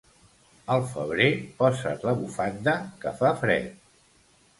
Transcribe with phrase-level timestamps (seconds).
[0.75, 1.27] Al febrer,
[1.59, 3.69] posa't la bufanda, que fa fred.